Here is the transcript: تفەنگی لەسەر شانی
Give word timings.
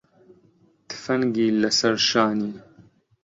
تفەنگی 0.89 1.47
لەسەر 1.61 1.95
شانی 2.09 2.53